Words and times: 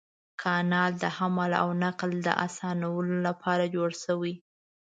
کانال 0.41 0.91
د 1.03 1.05
حمل 1.17 1.51
او 1.61 1.67
نقل 1.83 2.11
د 2.27 2.27
اسانولو 2.45 3.15
لپاره 3.27 3.63
جوړ 3.75 3.89
شوی. 4.03 4.33